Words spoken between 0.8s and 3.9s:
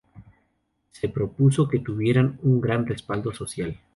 Se propuso que tuviera un gran respaldo social.